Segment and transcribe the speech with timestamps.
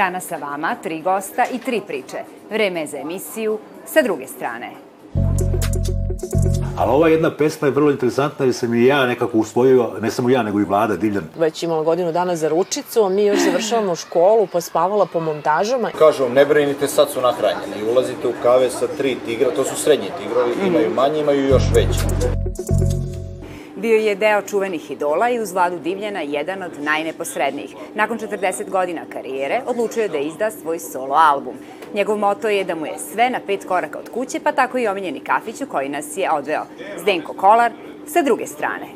[0.00, 2.16] Danas sa vama tri gosta i tri priče.
[2.50, 4.70] Vreme je za emisiju sa druge strane.
[6.78, 10.30] Ali ova jedna pesma je vrlo interesantna jer sam i ja nekako usvojio, ne samo
[10.30, 11.24] ja, nego i vlada Divljan.
[11.38, 15.90] Već imala godinu dana za ručicu, a mi još završavamo školu, pa spavala po montažama.
[15.98, 17.90] Kažu vam, ne brinite, sad su nahranjeni.
[17.92, 22.00] Ulazite u kave sa tri tigra, to su srednji tigrovi, imaju manje, imaju još veće.
[23.80, 27.74] Bio je deo čuvenih idola i uz Vladu Divljana jedan od najneposrednijih.
[27.94, 31.54] Nakon 40 godina karijere odlučio je da izda svoj solo album.
[31.94, 34.88] Njegov moto je da mu je sve na pet koraka od kuće, pa tako i
[34.88, 36.62] omiljeni kafić u koji nas je odveo
[36.98, 37.72] Zdenko Kolar
[38.06, 38.86] sa druge strane.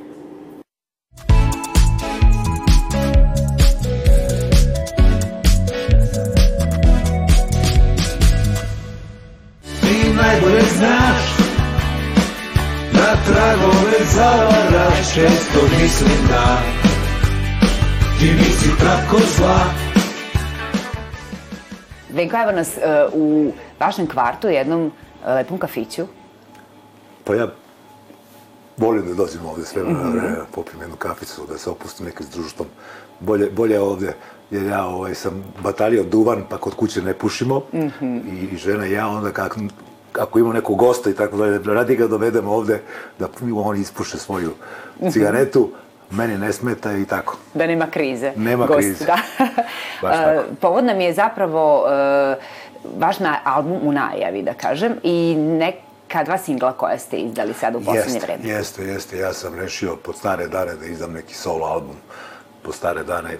[10.16, 11.23] Najbolje znaš Na
[13.26, 16.58] tragove zavaraš Često mislim da
[18.18, 19.84] Ti nisi tako zla
[22.14, 22.80] Zdenko, evo nas e,
[23.12, 24.92] u vašem kvartu, jednom
[25.26, 26.06] e, lepom kafiću.
[27.24, 27.48] Pa ja
[28.76, 30.44] volim da dođem ovde sve vreme, mm -hmm.
[30.54, 32.68] popijem jednu kaficu, da se opustim nekaj s društvom.
[33.20, 34.12] Bolje, bolje ovde,
[34.50, 37.58] jer ja ovaj, sam batalio duvan, pa kod kuće ne pušimo.
[37.58, 38.20] Mm -hmm.
[38.32, 39.60] I, I žena i ja onda kako,
[40.20, 42.80] ako ima nekog gosta i tako dalje, radi ga dovedemo ovde
[43.18, 43.28] da
[43.64, 44.50] on ispuše svoju
[45.12, 45.70] cigaretu,
[46.10, 47.36] meni ne smeta i tako.
[47.54, 48.32] Da nema krize.
[48.36, 49.04] Nema Gost, krize.
[49.04, 49.18] Da.
[50.02, 50.42] Baš tako.
[50.60, 56.38] Povod nam je zapravo uh, vaš na, album u najavi, da kažem, i neka dva
[56.38, 58.44] singla koja ste izdali sad u poslednje vreme.
[58.44, 59.18] Jeste, jeste.
[59.18, 61.96] Ja sam rešio pod stare dane da izdam neki solo album
[62.62, 63.38] po stare dane.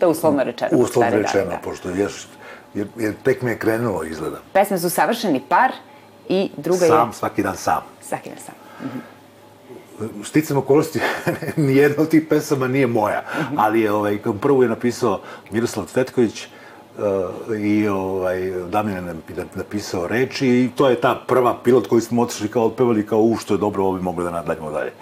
[0.00, 0.70] Je uslovno rečeno.
[0.72, 1.62] Uslovno rečeno, dane, da.
[1.64, 2.26] pošto još,
[2.74, 4.38] jer, jer tek mi je krenulo izgleda.
[4.52, 5.72] Pesme su Savršeni par
[6.28, 7.12] i druga Sam, je...
[7.12, 7.82] svaki dan sam.
[8.08, 8.54] Svaki dan sam.
[10.24, 11.00] Sticam okolnosti,
[11.56, 13.22] nijedna od tih pesama nije moja,
[13.56, 15.20] ali je, ovaj, prvu je napisao
[15.50, 16.46] Miroslav Cvetković,
[16.98, 22.00] uh, i ovaj, Damjan je napi- napisao reči i to je ta prva pilot koju
[22.00, 24.92] smo otišli kao otpevali kao u što je dobro, ovo bi mogli da nadlanjamo dalje.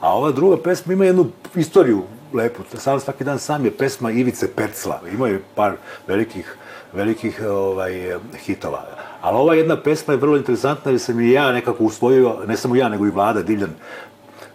[0.00, 2.62] A ova druga pesma ima jednu istoriju lepu.
[2.78, 5.00] Sam svaki dan sam je pesma Ivice Percla.
[5.12, 5.72] Ima je par
[6.06, 6.56] velikih,
[6.92, 8.84] velikih ovaj, hitova.
[9.20, 12.76] Ali ova jedna pesma je vrlo interesantna jer sam i ja nekako usvojio, ne samo
[12.76, 13.70] ja, nego i Vlada Divljan,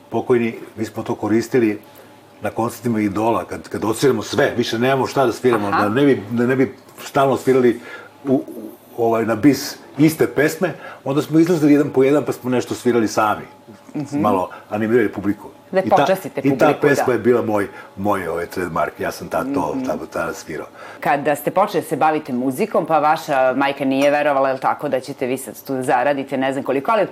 [0.10, 1.80] pokojni, mi smo to koristili
[2.42, 5.81] na koncertima Idola, kad, kad odsviramo sve, više nemamo šta da sviramo, Aha.
[5.81, 7.80] da ne, bi, da ne bi stalno svirali
[8.28, 8.34] u,
[8.98, 10.74] u, ovaj, na bis iste pesme,
[11.04, 13.44] onda smo izlazili jedan po jedan pa smo nešto svirali sami.
[14.12, 15.48] Malo animirali publiku.
[15.72, 17.12] Da ta- počastite I ta publiku, pesma da.
[17.14, 17.68] je bila moj,
[17.98, 20.68] moj ovaj, trademark, ja sam tad to, tada, tada svirao.
[21.00, 24.90] Kada ste počeli da se bavite muzikom, pa vaša majka nije verovala, je li tako,
[24.90, 27.08] da ćete vi sad tu zaradite ne znam koliko, ali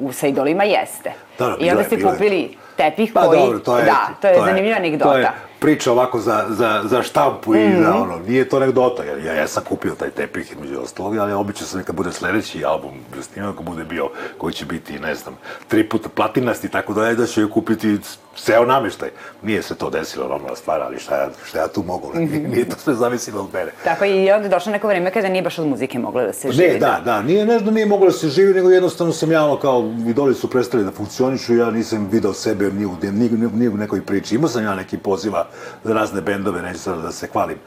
[0.00, 1.12] u, sa idolima jeste.
[1.38, 3.40] Da, da, I onda ste kupili tepih Pa koji...
[3.40, 3.84] dobro, to je...
[3.84, 5.12] Da, to je zanimljiva anegdota.
[5.12, 5.30] To je
[5.64, 9.48] priča ovako za, za, za štampu i za ono, nije to anegdota, jer ja, ja
[9.48, 12.92] sam kupio taj tepih između ostalog, ali obično sam neka bude sledeći album
[13.22, 14.08] snimao, ako bude bio,
[14.38, 15.36] koji će biti, ne znam,
[15.68, 17.98] tri puta platinasti, tako da je da ću joj kupiti
[18.36, 19.08] ceo nameštaj.
[19.42, 22.12] Nije se to desilo, normalna stvar, ali šta ja, šta ja tu mogu,
[22.52, 23.72] nije to sve zavisilo od mene.
[23.84, 26.72] Tako i onda došlo neko vreme kada nije baš od muzike moglo da se živi.
[26.72, 29.56] Ne, da, da, nije nešto nije moglo da se živi, nego jednostavno sam ja ono
[29.56, 33.68] kao, idoli su prestali da funkcionišu, ja nisam video sebe ni u, ni, ni, ni
[33.68, 34.34] u nekoj priči.
[34.34, 35.46] Imao sam ja neki poziva
[35.84, 37.58] za razne bendove, neću sada da se hvalim.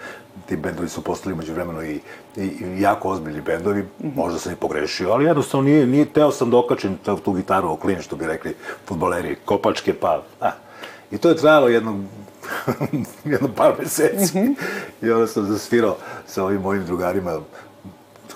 [0.48, 2.00] Ti bendovi su postali među vremenu i,
[2.38, 3.86] i, i jako ozbiljni bendovi,
[4.16, 7.70] možda sam i pogrešio, ali jednostavno nije, nije, teo sam da okačim tu, tu gitaru
[7.70, 10.52] o klin, što bi rekli futboleri, kopačke, pa, a.
[11.12, 12.04] I to je trajalo jedno,
[13.32, 14.40] jedno par meseci.
[15.02, 15.96] I onda sam zasvirao
[16.28, 17.40] sa ovim mojim drugarima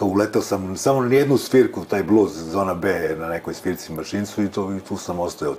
[0.02, 2.88] kao uletao sam samo na jednu svirku, taj blues, zona B,
[3.18, 5.56] na nekoj svirci mašincu i, to, i tu sam ostajao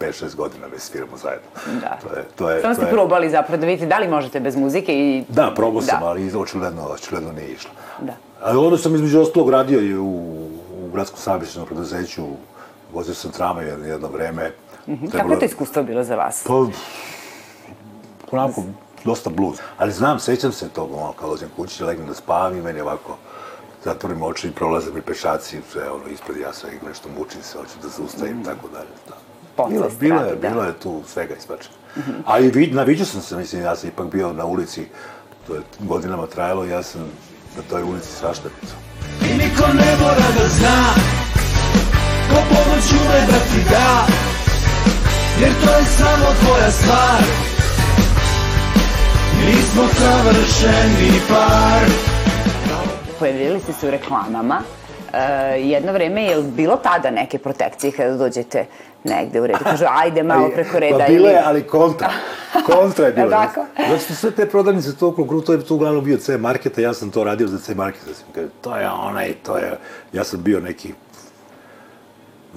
[0.00, 1.48] 35-6 godina bez sviramo zajedno.
[1.80, 1.98] Da.
[1.98, 4.40] To je, to je, Samo to ste je- probali zapravo da vidite da li možete
[4.40, 5.24] bez muzike i...
[5.28, 6.06] Da, probao sam, Da.
[6.06, 7.70] ali očigledno, očigledno nije išlo.
[8.00, 8.12] Da.
[8.42, 10.06] Ali onda sam između ostalog radio i u,
[10.76, 12.24] u gradskom saobraćajnom preduzeću,
[12.94, 14.52] vozio sam tramvaj jedno, jedno vreme.
[14.88, 15.06] Mhm.
[15.06, 16.44] Kako je to iskustvo bilo za vas?
[16.46, 16.54] Pa,
[18.32, 18.62] onako,
[19.04, 19.58] dosta bluz.
[19.78, 23.16] Ali znam, sećam se tog, ono, kad dođem kući, legnem da spavam i meni ovako,
[23.84, 27.58] zatvorim oči i prolaze mi pešaci, sve ono, ispred ja sam ih nešto mučim se,
[27.58, 28.94] hoću da zaustavim, tako dalje.
[29.08, 29.14] Da.
[29.68, 30.64] Bilo, bilo, je, radi, da.
[30.64, 31.74] je tu svega ispačeno.
[32.26, 34.86] A i vid, naviđao sam se, mislim, ja sam ipak bio na ulici,
[35.46, 37.00] to je godinama trajalo, ja sam
[37.56, 38.48] na toj ulici svašta
[39.22, 40.94] I niko ne mora da zna
[42.28, 44.06] Ko pomoć ume da ti da
[45.40, 47.22] Jer to je samo tvoja stvar
[49.38, 52.13] Mi smo savršeni par
[53.18, 54.60] Pojavili ste se u reklamama.
[55.58, 58.66] jedno vreme je bilo tada neke protekcije kada dođete
[59.04, 59.58] negde u redu?
[59.64, 60.98] Kažu, ajde malo preko reda.
[60.98, 62.10] Pa bilo ili- je, ali kontra.
[62.66, 63.30] Kontra je bilo.
[63.30, 63.66] Tako?
[63.78, 66.94] Zato što sve te prodavnice to oko to je tu uglavnom bio C marketa, ja
[66.94, 68.04] sam to radio za C marketa.
[68.34, 69.78] Kaže, to je onaj, to je...
[70.12, 70.92] Ja sam bio neki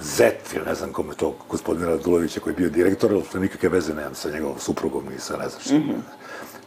[0.00, 3.68] Zet, ili ne znam kome to, gospodina Radulovića koji je bio direktor, ali što nikakve
[3.68, 5.74] veze nemam sa njegovom suprugom i sa ne znam što.
[5.74, 5.90] Mhm.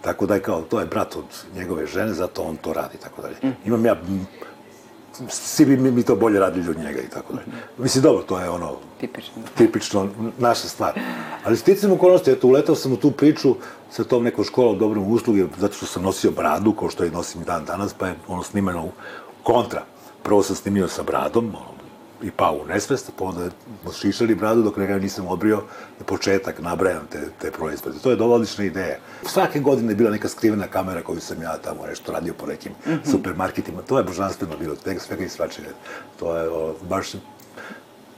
[0.01, 1.25] Tako da je kao, to je brat od
[1.56, 3.36] njegove žene, zato on to radi, tako dalje.
[3.44, 3.51] Mhm.
[3.65, 3.95] Imam ja,
[5.30, 7.45] svi bi mi, mi to bolje radili od njega i tako dalje.
[7.77, 9.33] Mislim, dobro, to je ono, Tipično.
[9.57, 11.00] tipično naša stvar.
[11.44, 13.56] Ali sticam okolnosti, eto, uletao sam u tu priču
[13.92, 17.42] sa tom nekom školom dobrom usluge, zato što sam nosio bradu, kao što je nosim
[17.42, 18.92] i dan danas, pa je ono snimano u
[19.44, 19.83] kontra.
[20.24, 21.81] Prvo sam snimio sa bradom, ono,
[22.23, 23.50] i pao u nesvest, pa onda
[24.01, 25.63] šišali bradu dok nekada nisam obrio
[26.00, 28.00] na početak, nabrajam te, te proizvode.
[28.03, 28.97] To je dovoljna odlična ideja.
[29.25, 32.71] Svake godine je bila neka skrivena kamera koju sam ja tamo nešto radio po nekim
[33.12, 33.81] supermarketima.
[33.81, 35.69] To je božanstveno bilo, svega, svega i svačega.
[36.19, 37.12] To je o, baš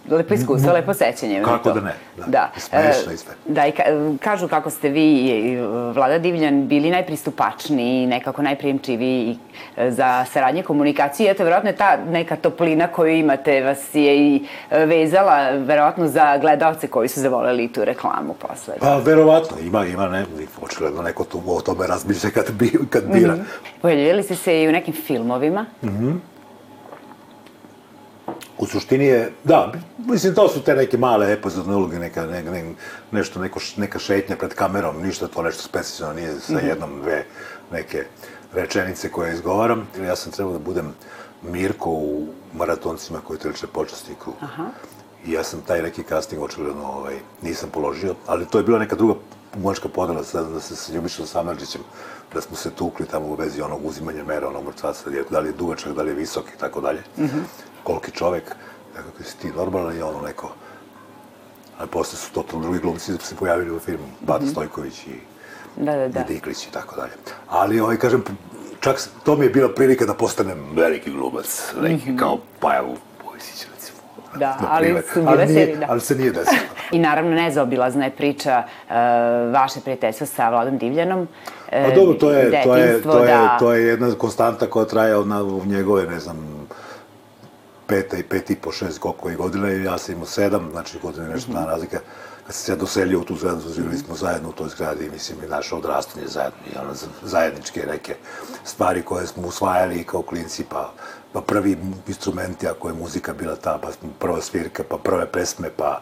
[0.09, 1.41] Lepo iskustvo, lepo sećanje.
[1.45, 1.73] Kako to.
[1.73, 2.25] da ne, da.
[2.25, 2.51] da.
[2.57, 3.33] Smešno E, i sve.
[3.45, 3.83] Da, i ka,
[4.21, 5.57] kažu kako ste vi i
[5.94, 9.38] Vlada Divljan bili najpristupačniji, nekako najprijemčiviji
[9.77, 11.31] e, za saradnje komunikacije.
[11.31, 16.38] Eto, verovatno je ta neka toplina koju imate vas je i e, vezala, verovatno, za
[16.38, 18.73] gledalce koji su zavoleli tu reklamu posle.
[18.79, 20.25] Pa, verovatno, ima, ima, ne,
[20.61, 23.38] očigledno neko tu o tome razmišlja kad, bi, kad bira.
[23.81, 25.65] Pojavljivali ste se i u nekim filmovima.
[28.63, 32.74] U suštini je, da, mislim, to su te neke male epizodne uloge, neka, ne, ne,
[33.12, 37.25] nešto, neko, neka šetnja pred kamerom, ništa to nešto specijalno nije sa jednom, dve
[37.71, 38.06] neke
[38.54, 39.88] rečenice koje izgovaram.
[40.06, 40.94] Ja sam trebao da budem
[41.42, 44.33] Mirko u maratoncima koji trče počasniku.
[44.39, 44.69] Aha.
[45.25, 48.95] I ja sam taj neki casting očigledno ovaj, nisam položio, ali to je bila neka
[48.95, 49.13] druga
[49.57, 51.81] umačka podela sa, da se sa Ljubišom Samarđićem,
[52.33, 55.50] da smo se tukli tamo u vezi onog uzimanja mera, onog mrtvaca, je- da li
[55.50, 57.01] je dugačak, da li je visok i tako dalje.
[57.83, 58.56] Koliki čovek,
[58.95, 60.51] kako si ti normalan i ono neko.
[61.80, 65.15] Ali posle su totalno drugi glumci se pojavili u filmu, Bata Stojković i
[65.75, 66.19] Da, da, da.
[66.19, 67.12] i Diklić i tako dalje.
[67.50, 68.24] Ali, ovaj, kažem,
[68.79, 72.95] čak to mi je bila prilika da postanem veliki glumac, neki kao Pajavu
[73.25, 73.97] Vojsić, recimo.
[74.36, 75.86] Da, ali su bile ali nije, da.
[75.89, 76.57] Ali se nije desilo.
[76.91, 78.94] I naravno nezaobilazna je priča uh,
[79.53, 81.27] vaše prijateljstvo sa Vladom Divljanom.
[81.73, 83.57] E, Pa dobro, to je, to je, to je, da.
[83.59, 86.67] to je jedna konstanta koja traje od na, njegove, ne znam,
[87.87, 90.99] peta i pet i po šest koliko je godine, i ja sam imao sedam, znači
[91.01, 91.59] godine nešto Mhm.
[91.59, 91.99] dana razlika.
[92.45, 95.37] Kad sam se ja doselio u tu zgradu, živjeli smo zajedno u toj zgradi, mislim,
[95.43, 96.93] i naše odrastanje zajedno, i ono,
[97.23, 98.15] zajedničke neke
[98.63, 100.91] stvari koje smo usvajali kao klinci, pa,
[101.33, 101.77] pa prvi
[102.07, 103.87] instrumenti, ako je muzika bila ta, pa
[104.19, 106.01] prva svirka, pa prve pesme, pa,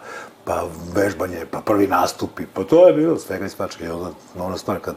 [0.51, 3.85] pa vežbanje, pa prvi nastupi, pa to je bilo svega i svačega.
[3.85, 4.95] I onda, ona stvar, kad,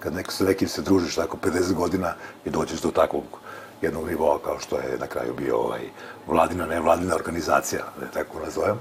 [0.00, 2.14] kad neko, sa nekim se družiš tako 50 godina
[2.44, 3.24] i dođeš do takvog
[3.82, 5.80] jednog nivoa kao što je na kraju bio ovaj
[6.26, 8.80] vladina, nevladina organizacija, da je tako nazovem,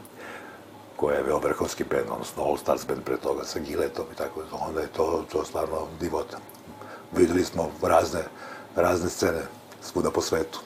[0.95, 4.43] koja je bio vrhovski band, odnosno All Stars band pre toga sa Giletom i tako,
[4.51, 6.37] onda je to, to stvarno divota.
[7.11, 8.21] Videli smo razne,
[8.75, 9.41] razne scene
[9.81, 10.59] svuda po svetu.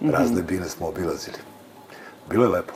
[0.00, 1.38] Razne bine smo obilazili.
[2.28, 2.72] Bilo je lepo.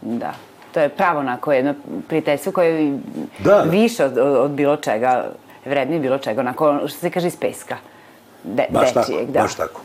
[0.00, 0.34] Da.
[0.72, 1.74] To je pravo onako jedno
[2.08, 2.98] prijateljstvo koje je
[3.38, 5.32] Da, više od, od, bilo čega,
[5.64, 7.76] vrednije bilo čega, onako, što se kaže, iz peska.
[8.44, 9.40] De, Baš tako, dečijeg, da.
[9.40, 9.80] baš tako.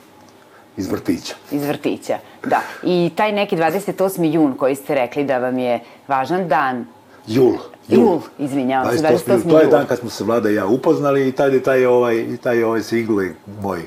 [0.78, 1.34] Iz vrtića.
[1.52, 2.62] Iz vrtića, da.
[2.84, 4.34] I taj neki 28.
[4.34, 6.86] jun koji ste rekli da vam je važan dan,
[7.28, 7.58] Jul.
[7.88, 9.10] Jul, izvinjavam se, 28.
[9.28, 9.50] 28.
[9.50, 9.72] To je jul.
[9.72, 13.26] dan kad smo se Vlada i ja upoznali i taj, taj, ovaj, taj ovaj single
[13.26, 13.82] je moj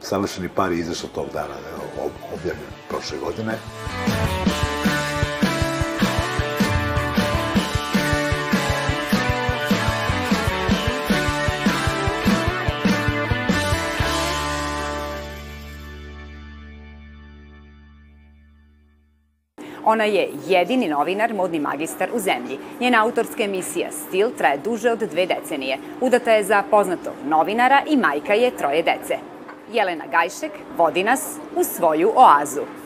[0.00, 1.54] savršeni par je izašao tog dana,
[2.34, 3.52] objavljen prošle godine.
[19.94, 22.58] Ona je jedini novinar, modni magistar u zemlji.
[22.80, 25.78] Njena autorska emisija Stil traje duže od dve decenije.
[26.00, 29.18] Udata je za poznatog novinara i majka je troje dece.
[29.72, 32.83] Jelena Gajšek vodi nas u svoju oazu.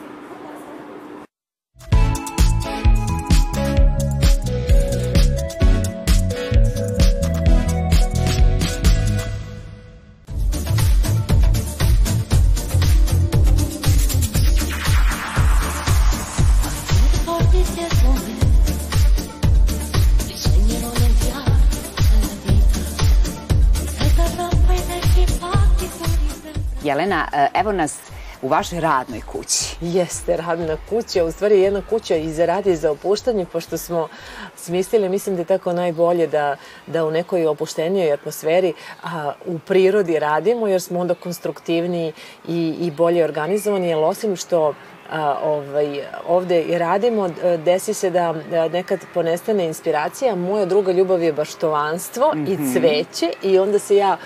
[26.89, 27.97] Jelena, e, evo nas
[28.41, 29.75] u vašoj radnoj kući.
[29.81, 34.07] Jeste radna kuća, u stvari jedna kuća i za rad i za opuštanje, pošto smo
[34.55, 36.55] smislili, mislim da je tako najbolje da,
[36.87, 42.13] da u nekoj opuštenijoj atmosferi a, u prirodi radimo, jer smo onda konstruktivniji
[42.47, 44.73] i, i bolje organizovani, jer osim što
[45.43, 47.29] ovaj, ovde i radimo,
[47.65, 50.35] desi se da e, nekad ponestane inspiracija.
[50.35, 54.17] Moja druga ljubav je baštovanstvo i cveće i onda se ja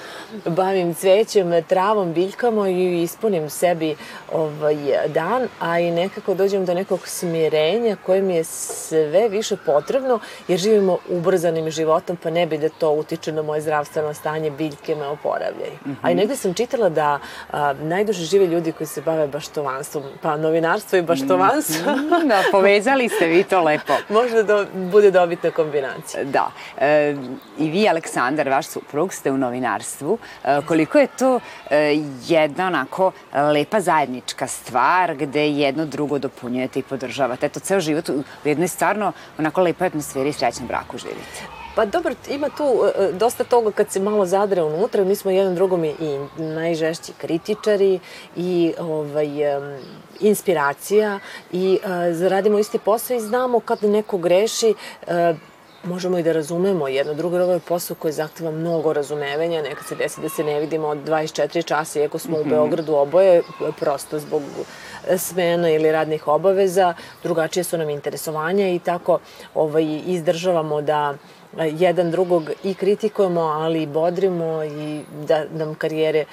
[0.46, 3.96] bavim cvećem, travom, biljkama i ispunim sebi
[4.34, 4.75] ovaj,
[5.08, 10.60] dan, a i nekako dođem do nekog smirenja koje mi je sve više potrebno jer
[10.60, 15.08] živimo ubrzanim životom pa ne bi da to utiče na moje zdravstveno stanje, biljke me
[15.08, 15.74] oporavljaju.
[16.02, 17.20] A i negde sam čitala da
[17.52, 20.38] a, najduže žive ljudi koji se bave baštovanstvom, pa
[20.74, 21.94] novinarstvo i baštovanstvo.
[22.30, 23.94] Da, povezali ste vi to lepo.
[24.20, 26.24] Možda da bude dobitna kombinacija.
[26.24, 26.51] Da.
[26.77, 27.15] E,
[27.58, 30.18] I vi, Aleksandar, vaš suprug, ste u novinarstvu.
[30.44, 31.39] E, koliko je to
[31.70, 33.12] e, jedna onako
[33.53, 37.46] lepa zajednička stvar gde jedno drugo dopunjujete i podržavate.
[37.46, 41.62] Eto, ceo život u jednoj stvarno onako lepoj atmosferi i srećnom braku živite.
[41.75, 45.03] Pa dobro, ima tu e, dosta toga kad se malo zadre unutra.
[45.03, 45.94] Mi smo jedan drugom i
[46.38, 48.00] najžešći kritičari
[48.36, 49.27] i ovaj,
[50.20, 51.20] inspiracija
[51.51, 54.74] i e, radimo isti posao i znamo kad neko greši,
[55.08, 55.34] e,
[55.84, 59.86] možemo i da razumemo jedno drugo, jer ovo je posao koji zahteva mnogo razumevanja, nekad
[59.86, 63.42] se desi da se ne vidimo od 24 časa, iako smo u Beogradu oboje,
[63.80, 64.42] prosto zbog
[65.18, 69.20] smena ili radnih obaveza, drugačije su nam interesovanja i tako
[69.53, 71.13] ovaj, izdržavamo da
[71.57, 76.25] jedan drugog i kritikujemo, ali i bodrimo i da nam karijere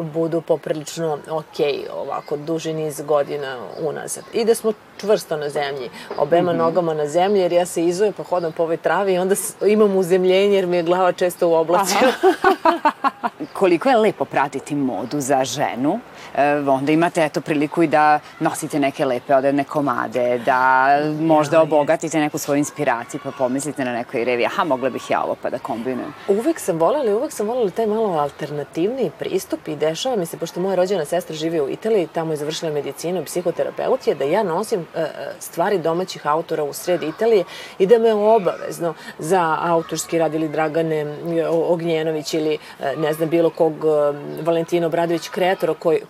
[0.00, 1.56] budu poprilično ok,
[1.94, 4.24] ovako duži niz godina unazad.
[4.32, 8.22] I da smo čvrsto na zemlji, obema nogama na zemlji, jer ja se izujem pa
[8.22, 9.34] hodam po ovoj travi i onda
[9.66, 11.94] imam uzemljenje jer mi je glava često u oblaci.
[13.58, 16.00] Koliko je lepo pratiti modu za ženu,
[16.34, 20.88] e, onda imate eto priliku i da nosite neke lepe odevne komade, da
[21.20, 25.36] možda obogatite neku svoju inspiraciju, pa pomislite na nekoj revi, aha, mogla bih ja ovo
[25.42, 26.14] pa da kombinujem.
[26.28, 30.60] Uvek sam volela, uvek sam volela taj malo alternativniji pristup i dešava mi se, pošto
[30.60, 34.80] moja rođena sestra živi u Italiji, tamo je završila medicinu psihoterapeut je, da ja nosim
[34.80, 35.06] e, e,
[35.38, 37.44] stvari domaćih autora u sred Italije
[37.78, 42.58] i da me obavezno za autorski rad ili Dragane e, Ognjenović ili
[42.96, 43.74] ne znam bilo kog
[44.42, 46.00] Valentina Obradović kreatora koji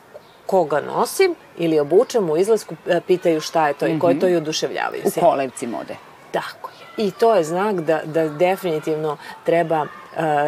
[0.47, 2.75] koga nosim ili obučem u izlasku,
[3.07, 5.21] pitaju šta je to i ko je to i oduševljavaju U se.
[5.21, 5.97] kolevci mode.
[6.31, 6.80] Tako je.
[6.97, 9.87] I to je znak da, da definitivno treba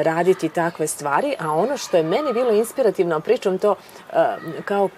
[0.03, 4.17] raditi takve stvari, a ono što je meni bilo inspirativno, pričam to uh,
[4.65, 4.89] kao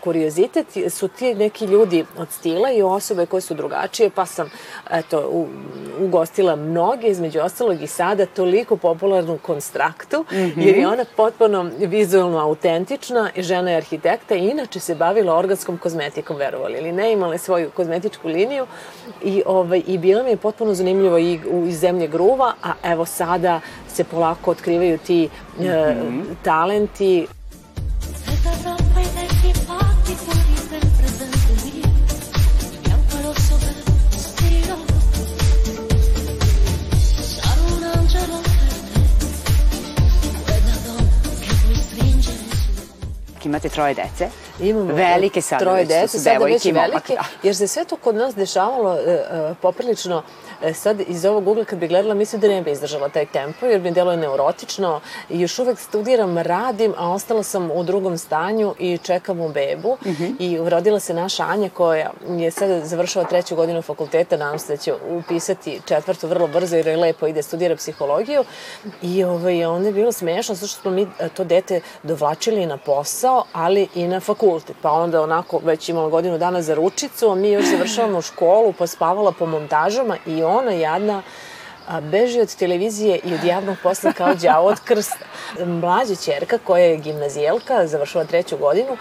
[0.00, 4.50] kuriozitet, su ti neki ljudi od stila i osobe koje su drugačije, pa sam
[4.90, 5.46] eto, u,
[6.00, 10.24] ugostila mnoge, između ostalog i sada toliko popularnu konstraktu,
[10.56, 16.36] jer je ona potpuno vizualno autentična, žena je arhitekta i inače se bavila organskom kozmetikom,
[16.36, 18.66] verovali ili ne, imala je svoju kozmetičku liniju
[19.22, 23.04] i, ovaj, i bilo mi je potpuno zanimljivo i u iz zemlje gruva, a evo
[23.04, 25.28] sada se polako otkrivaju ti
[25.60, 25.94] e,
[26.42, 27.26] talenti.
[28.00, 31.88] Sveta Evropa i neki pati tvori ben presente mio
[32.82, 34.76] Bianco rosso verde stilo
[37.34, 42.44] Sarò un angelo per te Quella donna che puoi stringere
[43.40, 44.30] su Imate troje dece.
[44.58, 47.24] Imamo Velike sada troje dece, su sada devojke već velike, da.
[47.42, 50.22] jer se sve to kod nas dešavalo e, e, poprilično
[50.62, 53.66] e, sad iz ovog ugla kad bi gledala mislim da ne bi izdržala taj tempo
[53.66, 58.74] jer mi deluje neurotično i još uvek studiram, radim, a ostala sam u drugom stanju
[58.78, 60.24] i čekam u bebu Mhm.
[60.38, 64.76] i rodila se naša Anja koja je sada završava treću godinu fakulteta, nadam se da
[64.76, 68.44] će upisati četvrtu vrlo brzo jer je lepo ide studira psihologiju
[69.02, 72.76] i ovaj, onda je bilo smešno zato što smo mi e, to dete dovlačili na
[72.76, 74.76] posao, ali i na fakultet.
[74.82, 78.86] Pa onda onako već imala godinu dana za ručicu, a mi još završavamo školu, pa
[78.86, 81.22] spavala po montažama i ona jadna
[81.88, 85.24] a, beži od televizije i od javnog posla kao đavo od krsta.
[85.64, 88.96] Mlađa čerka koja je gimnazijelka, završava treću godinu,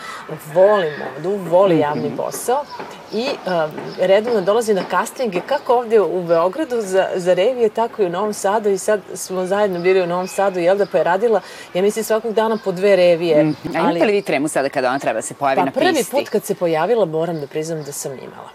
[0.53, 2.65] voli modu, voli javni posao
[3.13, 8.05] i um, redovno dolazi na castinge kako ovde u Beogradu za, za revije, tako i
[8.05, 11.03] u Novom Sadu i sad smo zajedno bili u Novom Sadu, jel da, pa je
[11.03, 11.41] radila,
[11.73, 13.53] ja mislim, svakog dana po dve revije.
[13.75, 15.93] A imate li vi tremu sada kada ona treba da se pojavi Pa na prvi
[15.93, 16.11] pisti?
[16.11, 18.49] put kad se pojavila, moram da priznam da sam imala.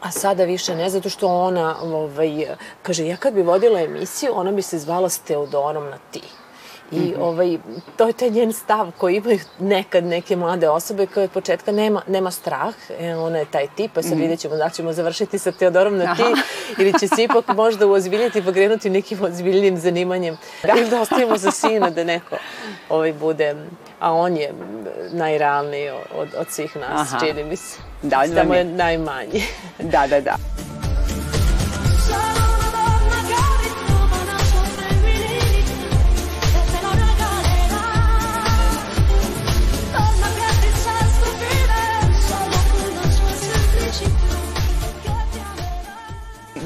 [0.00, 2.46] A sada više ne, zato što ona, ovaj,
[2.82, 6.22] kaže, ja kad bi vodila emisiju, ona bi se zvala s Teodorom na ti.
[6.90, 7.20] I Mhm.
[7.20, 7.58] ovaj,
[7.96, 12.02] to je taj njen stav koji imaju nekad neke mlade osobe koje od početka nema,
[12.06, 14.20] nema strah, e, ona je taj tip, pa sad Mhm.
[14.20, 16.22] vidjet ćemo da ćemo završiti sa Teodorom na ti
[16.78, 20.36] ili će se ipak možda uozbiljiti pa krenuti nekim ozbiljnim zanimanjem.
[20.62, 20.72] Da.
[20.72, 22.36] Ili da ostavimo za sina da neko
[22.88, 23.54] ovaj, bude,
[24.00, 24.52] a on je
[25.10, 27.18] najrealniji od, od svih nas, Aha.
[27.20, 27.78] čini mi se.
[28.02, 29.42] Da, Samo je- najmanji.
[29.80, 30.36] Da, da, da.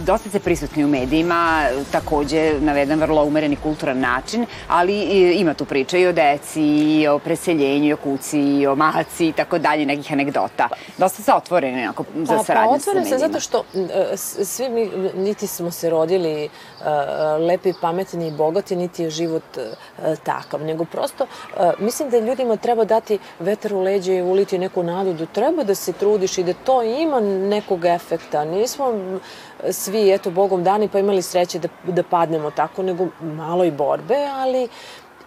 [0.04, 5.02] Dosta ste prisutni u medijima, takođe na jedan vrlo umereni kulturan način, ali
[5.34, 9.28] ima tu priča i o deci, i o preseljenju, i o kuci, i o maci
[9.28, 10.68] i tako dalje, nekih anegdota.
[10.98, 13.28] Dosta ste otvoreni onako, za Pa, saradnju pa sa otvoren sam medijima.
[13.28, 16.86] zato što e, svi mi, niti smo se rodili uh,
[17.48, 21.26] lepi, pametni i bogati, niti je život uh, takav, nego prosto
[21.78, 25.74] mislim da ljudima treba dati vetar u leđe i uliti neku nadu da treba da
[25.74, 28.44] se trudiš i da to ima nekog efekta.
[28.44, 28.84] Nismo
[29.70, 34.16] svi, eto, Bogom dani pa imali sreće da, da padnemo tako, nego malo i borbe,
[34.34, 34.68] ali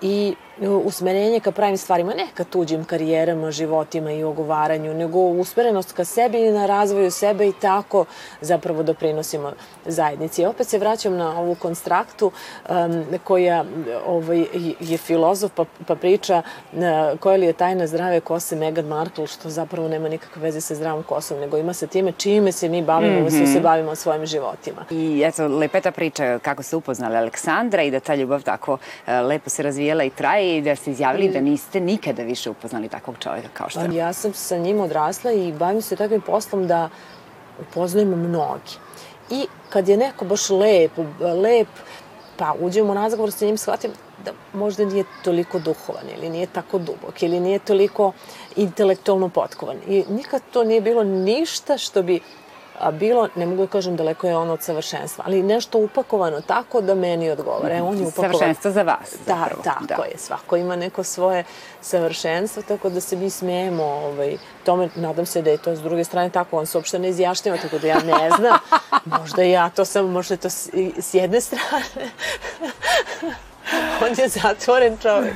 [0.02, 6.06] i usmerenje ka pravim stvarima, ne ka tuđim karijerama, životima i ogovaranju, nego usmerenost ka
[6.06, 8.06] sebi i na razvoju sebe i tako
[8.42, 9.52] zapravo doprinosimo
[9.86, 10.46] zajednici.
[10.46, 12.32] Opet se vraćam na ovu konstraktu
[12.70, 13.66] um, koja
[14.06, 14.46] ovaj,
[14.80, 16.42] je filozof pa, pa priča
[16.74, 20.76] uh, koja li je tajna zdrave kose Meghan Markle, što zapravo nema nikakve veze sa
[20.76, 23.54] zdravom kosom, nego ima sa time čime se mi bavimo, mm -hmm.
[23.54, 24.86] se bavimo svojim životima.
[24.90, 28.78] I eto, lepa je ta priča kako ste upoznali Aleksandra i da ta ljubav tako
[29.08, 32.90] e, lepo se razvijela i traje i da ste izjavili da niste nikada više upoznali
[32.90, 33.96] takvog čovjeka kao što je.
[33.96, 36.90] Ja sam sa njim odrasla i bavim se takvim poslom da
[37.62, 38.78] upoznajem mnogi.
[39.30, 41.68] I kad je neko baš lep, lep,
[42.38, 43.92] pa uđemo u razgovor sa njim, shvatim
[44.26, 48.12] da možda nije toliko duhovan ili nije tako dubok ili nije toliko
[48.56, 49.78] intelektualno potkovan.
[49.88, 52.20] I nikad to nije bilo ništa što bi
[52.92, 56.96] bilo, ne mogu da kažem daleko je ono od savršenstva, ali nešto upakovano tako da
[56.96, 57.76] meni odgovara.
[57.76, 58.32] E, on je upakovan.
[58.32, 60.04] Savršenstvo za vas, Da, zapravo, tako da.
[60.04, 60.18] je.
[60.18, 61.44] Svako ima neko svoje
[61.82, 64.90] savršenstvo, tako da se mi smijemo ovaj, tome.
[64.96, 66.60] Nadam se da je to s druge strane tako.
[66.60, 68.60] On se uopšte ne izjašnjava, tako da ja ne znam.
[69.06, 72.10] Možda ja to sam, možda je to s, s jedne strane.
[74.06, 75.36] on je zatvoren čovek.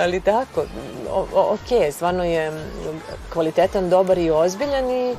[0.00, 0.64] Ali tako,
[1.10, 2.52] o, o, ok, stvarno je
[3.32, 5.14] kvalitetan, dobar i ozbiljan i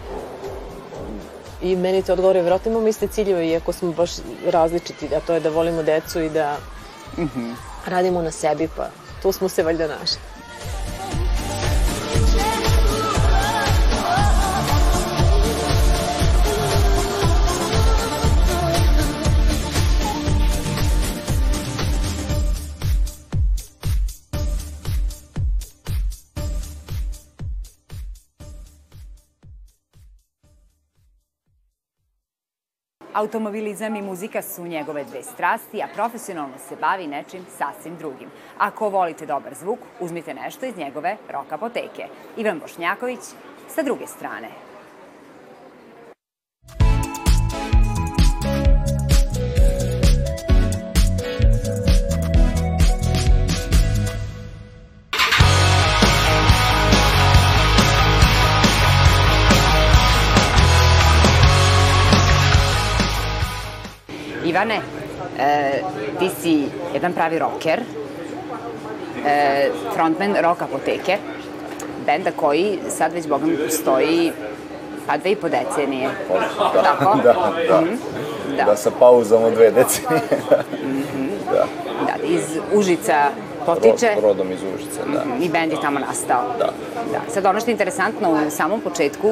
[1.61, 4.11] i meni to odgovore, vjerojatno imamo iste ciljeve, iako smo baš
[4.45, 6.57] različiti, a to je da volimo decu i da
[7.85, 8.89] radimo na sebi, pa
[9.21, 10.38] tu smo se valjda našli.
[33.19, 38.29] Automobilizam i muzika su njegove dve strasti, a profesionalno se bavi nečim sasvim drugim.
[38.57, 42.07] Ako volite dobar zvuk, uzmite nešto iz njegove rock apoteke.
[42.37, 43.19] Ivan Bošnjaković
[43.67, 44.68] sa druge strane.
[64.59, 64.81] Ivane,
[65.39, 65.81] e,
[66.19, 67.79] ti si jedan pravi rocker,
[69.25, 71.17] e, frontman rock apoteke,
[72.05, 74.31] benda koji sad već, boga mi, postoji
[75.07, 76.09] pa dve i po decenije.
[76.73, 77.17] Da, Tako?
[77.23, 77.33] da,
[77.69, 77.81] da.
[77.81, 77.95] Mhm.
[78.57, 78.63] Da.
[78.63, 80.21] Da, sa pauzom od dve decenije.
[81.51, 81.65] da.
[82.05, 82.41] Da, iz
[82.73, 83.29] Užica
[83.65, 85.23] potiče Ro- rodom iz Užice, da.
[85.45, 86.43] i bend je tamo nastao.
[86.59, 86.69] Da.
[87.11, 87.31] da.
[87.33, 89.31] Sad ono što je interesantno, u samom početku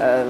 [0.00, 0.24] e,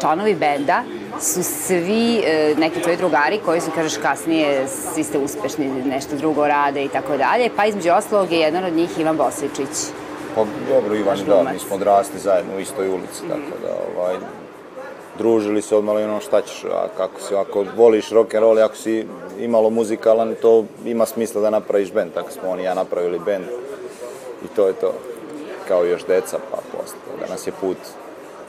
[0.00, 0.82] članovi benda
[1.20, 6.46] su svi e, neki tvoji drugari koji su, kažeš, kasnije svi ste uspešni, nešto drugo
[6.46, 9.68] rade i tako dalje, pa između ostalog je jedan od njih Ivan Bosičić.
[10.34, 14.16] Pa dobro, Ivan, da, mi smo odrasli zajedno u istoj ulici, tako da, ovaj,
[15.18, 18.58] družili se odmah i ono šta ćeš, a kako si, ako voliš rock and roll,
[18.58, 19.06] ako si
[19.38, 23.44] imalo muzikalan, to ima smisla da napraviš bend, tako smo on i ja napravili bend
[24.44, 24.92] i to je to,
[25.68, 27.76] kao još deca, pa posle toga nas je put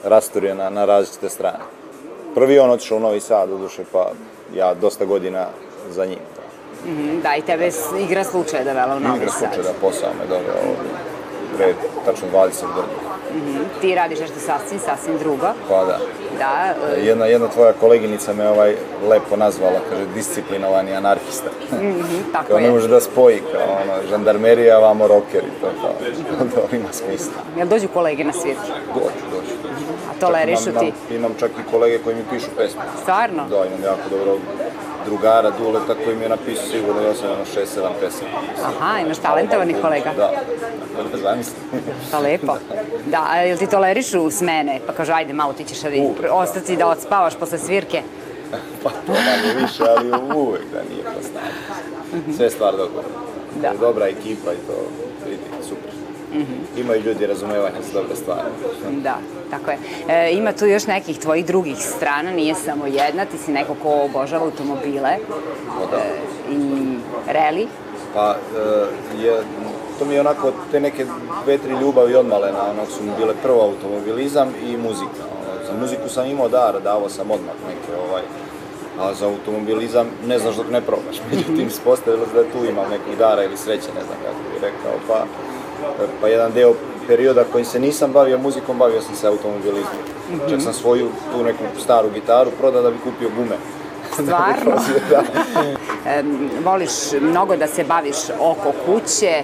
[0.04, 1.77] rasturio na, na različite strane.
[2.38, 4.10] Prvi on otišao u Novi Sad, doduše, pa
[4.54, 5.46] ja dosta godina
[5.90, 6.18] za njim.
[6.36, 6.90] Da.
[6.90, 7.70] Mhm, Da, i tebe
[8.00, 9.38] igra slučaja dovela u Novi Igra Sad.
[9.38, 10.90] slučaj da posao me doveo ovdje,
[11.56, 11.74] pre
[12.04, 13.17] tačno 20 godina.
[13.30, 15.46] Mhm, Ti radiš nešto sasvim, sasvim drugo.
[15.68, 15.98] Pa da.
[16.38, 21.50] Da, e, Jedna, jedna tvoja koleginica me ovaj lepo nazvala, kaže, disciplinovani anarhista.
[22.32, 22.70] tako Kao ne je.
[22.70, 25.92] može da spoji, kao ono, žandarmerija, vamo rocker i to, kao,
[26.68, 27.32] to ima smisla.
[27.56, 28.72] Jel dođu kolege na svirke?
[28.94, 29.54] Dođu, dođu.
[30.10, 31.14] A tolerišu Čak imam, ti?
[31.14, 32.80] Imam čak i kolege koji mi pišu pesme.
[33.02, 33.48] Stvarno?
[33.48, 34.36] Da, imam jako dobro
[35.08, 38.30] drugara, Duleta, koji mi je napisao sigurno još jedno 6-7 pesama.
[38.64, 40.12] Aha, imaš talentovanih kolega.
[40.16, 40.30] Da,
[41.12, 41.54] da, zamisli.
[42.12, 42.56] Pa lepo.
[43.06, 44.80] Da, a jel ti tolerišu smene?
[44.86, 46.14] Pa kažu, ajde, malo ti ćeš ali U.
[46.30, 48.02] ostati da odspavaš posle svirke.
[48.82, 52.36] Pa to manje više, ali uvek da nije to stanje.
[52.36, 53.02] Sve stvar dobro.
[53.62, 53.72] Da.
[53.80, 54.74] Dobra ekipa i to,
[55.24, 55.87] vidi, super.
[56.76, 58.48] Imaju ljudi razumevanja za dobre stvari.
[59.02, 59.18] Da,
[59.50, 59.78] tako je.
[60.08, 64.02] E, ima tu još nekih tvojih drugih strana, nije samo jedna, ti si neko ko
[64.02, 65.16] obožava automobile
[65.90, 65.96] da.
[65.96, 66.10] e,
[66.50, 67.68] i reli.
[68.14, 68.86] Pa, e,
[69.22, 69.42] je,
[69.98, 71.06] to mi je onako te neke
[71.44, 75.22] dve, tri ljubavi odmalena, ono su mi bile prvo automobilizam i muzika.
[75.40, 78.22] Ono, za muziku sam imao dar, davao sam odmah neke ovaj,
[79.00, 81.16] a za automobilizam ne znaš dok ne probaš.
[81.30, 84.92] Međutim, ispostavilo se da tu imam nekog dara ili sreće, ne znam kako bih rekao,
[85.08, 85.24] pa,
[86.20, 86.74] pa jedan deo
[87.06, 90.02] perioda kojim se nisam bavio muzikom, bavio sam se automobilizmom.
[90.50, 93.56] Čak sam svoju tu neku staru gitaru prodao da bi kupio gume.
[94.12, 94.82] Stvarno?
[95.10, 95.22] da.
[96.06, 96.22] E,
[96.64, 99.42] voliš mnogo da se baviš oko kuće, e,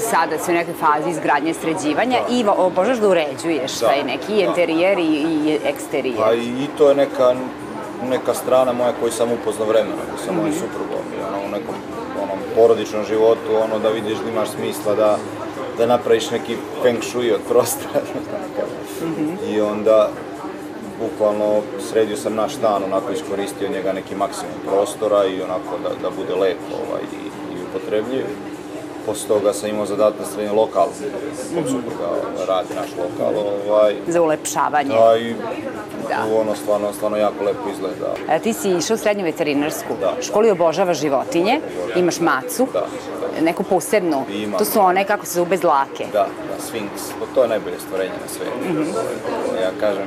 [0.00, 3.86] sada si u nekoj fazi izgradnje sređivanja i vo- obožaš da uređuješ Da.
[3.86, 4.48] taj neki i Da.
[4.48, 6.16] interijer i, i eksterijer.
[6.18, 7.34] Pa i, i to je neka,
[8.04, 11.74] neka strana moja koju sam upoznao vremenom sa mojim suprugom i ono, u nekom
[12.56, 15.18] porodičnom životu, ono da vidiš da imaš smisla da,
[15.78, 18.00] da napraviš neki feng shui od prostora.
[19.50, 20.10] I onda
[21.00, 26.10] bukvalno sredio sam naš stan, onako iskoristio njega neki maksimum prostora i onako da, da
[26.16, 28.24] bude lepo ovaj, i, i upotrebljiv.
[29.06, 30.86] Posle toga sam imao zadatak da sredim lokal,
[31.54, 32.08] kod supruga
[32.48, 33.34] radi naš lokal,
[33.68, 34.88] ovaj, Za ulepšavanje.
[34.90, 35.34] da, i
[36.08, 36.36] Da.
[36.36, 38.14] ono stvarno, stvarno jako lepo izgleda.
[38.28, 40.14] E, ti si išao u srednju veterinarsku Da.
[40.22, 41.60] školu i obožavaš životinje,
[41.96, 42.86] imaš macu, Da,
[43.40, 44.58] neku posebnu, Imam.
[44.58, 46.04] to su one kako se zove bez dlake.
[46.12, 46.88] Da, da, Sphinx,
[47.34, 48.92] to je najbolje stvorenje na svetu.
[49.56, 50.06] Ja kažem,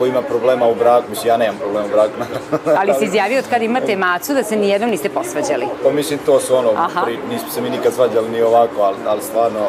[0.00, 2.12] ko ima problema u braku, mislim ja nemam problema u braku,
[2.80, 5.66] Ali si izjavio od kad imate macu da se nijednom niste posvađali.
[5.82, 7.02] Pa mislim, to su ono, Aha.
[7.04, 9.60] pri, nismo se mi nikad svađali ni ovako, ali, ali stvarno,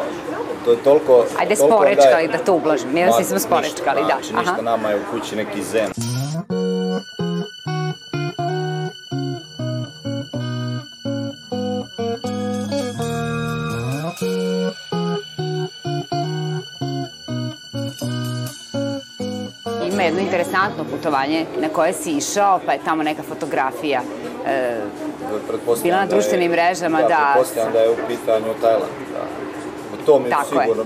[0.64, 1.24] to je toliko...
[1.38, 2.90] Ajde toliko sporečkali, daje- da to ublažim.
[2.90, 4.06] Ma, da smo sporečkali, da.
[4.06, 5.90] Znači, ništa, nama je u kući neki zen.
[20.32, 24.00] Interesantno putovanje na koje si išao, pa je tamo neka fotografija.
[24.46, 24.76] E,
[25.82, 27.06] Bila na da je- društvenim mrežama, da.
[27.26, 29.22] pretpostavljam da je u pitanju Tajland, da.
[30.06, 30.60] To mi je Tako je.
[30.62, 30.84] sigurno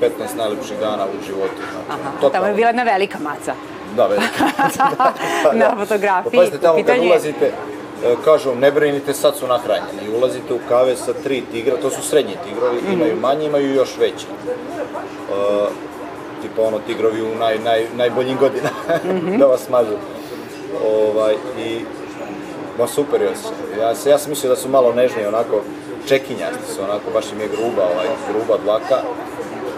[0.00, 1.54] 15 najlepših dana u životu.
[1.56, 2.32] Znači, aha, totalno.
[2.32, 3.54] tamo je bila jedna velika maca.
[3.96, 4.44] Da, velika.
[5.54, 6.32] Na fotografiji.
[6.32, 7.46] Pa pazite, tamo U kad je- ulazite,
[8.04, 10.16] e, kažu, ne brinite, sad su nahranjeni.
[10.16, 12.92] Ulazite u kave sa tri tigra, to su srednji tigrovi, Mhm.
[12.92, 14.26] imaju manji, imaju još veći.
[14.26, 15.87] E,
[16.42, 19.36] tipa ono tigrovi u naj, naj, najboljim godinama, Mhm.
[19.40, 19.96] da vas smažu.
[20.86, 21.80] Ovaj, i,
[22.78, 23.30] ma super je.
[23.80, 25.60] Ja, se, ja sam mislio da su malo nežniji, onako,
[26.06, 28.98] čekinjasti su, onako, baš im je gruba, ovaj, gruba dlaka,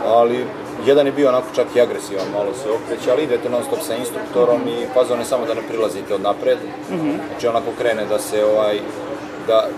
[0.06, 0.44] ali
[0.86, 3.94] jedan je bio onako čak i agresivan, malo se okreće, ali idete non stop sa
[3.96, 6.58] instruktorom i fazon je samo da ne prilazite od napred.
[7.30, 8.78] Znači onako krene da se ovaj,
[9.46, 9.68] da,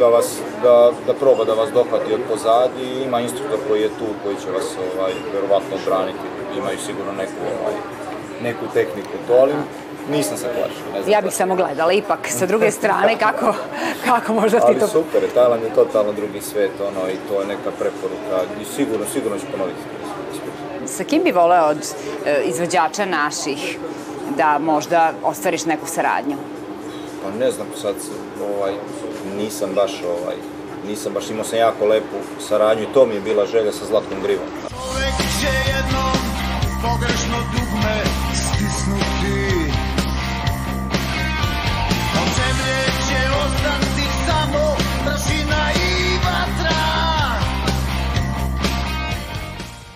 [0.00, 0.28] da vas,
[0.62, 4.36] da, da proba da vas dohvati od pozadi i ima instruktor koji je tu, koji
[4.36, 6.26] će vas ovaj, verovatno braniti,
[6.58, 7.74] imaju sigurno neku, ovaj,
[8.42, 9.52] neku tehniku to, ali
[10.10, 11.10] nisam se plašio.
[11.12, 13.54] Ja bih samo gledala ipak sa druge strane kako,
[14.04, 14.86] kako možda ti Ali to...
[14.86, 19.06] super, je, Tajland je totalno drugi svet, ono, i to je neka preporuka, i sigurno,
[19.12, 19.80] sigurno ću ponoviti.
[20.86, 21.78] Sa kim bi voleo od
[22.26, 23.78] e, izvođača naših
[24.36, 26.36] da možda ostvariš neku saradnju?
[27.22, 27.94] Pa ne znam, sad
[28.56, 28.72] ovaj,
[29.36, 30.36] nisam baš, ovaj,
[30.86, 32.16] nisam baš, imao sam jako lepu
[32.48, 34.46] saradnju i to mi je bila želja sa Zlatkom Grivom.
[34.70, 36.16] Čovek će jednom
[36.82, 37.96] pogrešno dugme
[38.34, 39.40] stisnuti
[42.20, 45.88] Od zemlje će ostati samo prašina i
[46.24, 46.80] vatra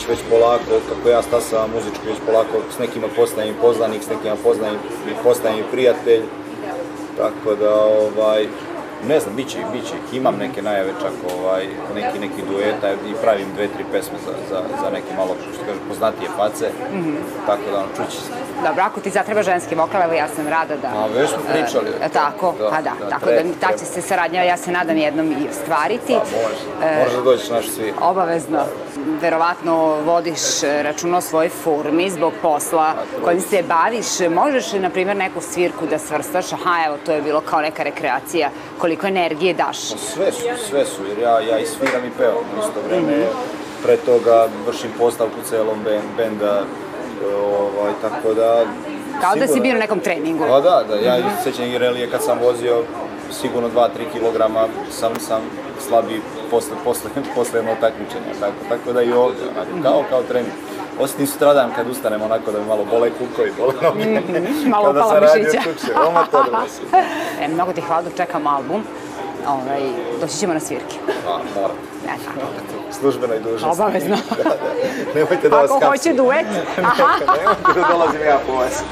[0.09, 4.79] Već polako, kako ja stasam muzički, već polako s nekima postajem poznanik, s nekima poznajem
[5.23, 6.23] postajem prijatelj.
[7.17, 8.47] Tako da, ovaj,
[9.09, 10.17] ne znam, bit će, ih, bit će ih.
[10.17, 14.63] Imam neke najave čak, ovaj, neki, neki dueta i pravim dve, tri pesme za, za,
[14.83, 16.71] za neke malo, što kaže, poznatije face.
[17.47, 18.44] Tako da, ono, čući se.
[18.63, 20.89] Dobro, ako ti zatreba ženski vokal, evo ja sam rada da...
[20.89, 21.91] A, već smo pričali.
[22.03, 24.73] E, tako, Da, pa da, da, tako treba, da ta će se saradnja, ja se
[24.73, 26.13] nadam, jednom i ostvariti.
[26.15, 26.99] Pa, može.
[27.05, 27.93] Može da dođeš naš svi.
[28.01, 28.59] Obavezno.
[29.21, 34.07] Verovatno vodiš e, računa o svojoj formi zbog posla kojim se baviš.
[34.31, 38.49] Možeš, na primjer, neku svirku da svrstaš, aha, evo, to je bilo kao neka rekreacija,
[38.79, 39.79] koliko energije daš.
[39.79, 43.25] Sve su, sve su, jer ja, ja i sviram i pevam u isto vreme.
[43.83, 46.63] Pre toga vršim postavku celom ben- benda,
[47.27, 48.65] ovaj, tako da...
[49.21, 50.45] Kao da si bio na nekom treningu.
[50.49, 52.83] Pa da, da, ja i sećam i relije kad sam vozio
[53.31, 54.43] sigurno 2-3 kg
[54.91, 55.43] sam, sam
[55.89, 60.53] slabiji posle, posle, posle jednog takmičenja, tako, tako da i ovdje, onako, kao, kao trening.
[61.01, 64.21] Osim sutradan kad ustanem onako da mi malo bole kukovi, bole noge.
[64.21, 65.93] Mhm, malo Kada sam radio kuće,
[66.51, 66.83] da si.
[67.43, 68.83] E, mnogo ti hvala dok čekam album.
[69.49, 69.83] Ovaj,
[70.21, 70.97] doći ćemo na svirke.
[71.29, 71.77] A, moram.
[72.07, 72.74] Ne znam.
[73.01, 73.83] Službenoj dužnosti.
[73.83, 74.17] Obavezno.
[74.45, 74.57] da, da.
[75.15, 76.47] Nemojte da vas Ako hoće duet,
[76.79, 77.09] aha.
[77.39, 78.83] Nemojte da dolazim ja po vas.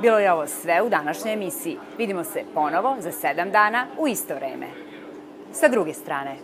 [0.00, 1.78] Bilo je ovo sve u današnjoj emisiji.
[1.98, 4.66] Vidimo se ponovo za sedam dana u isto vreme.
[5.52, 6.36] Sa druge strane,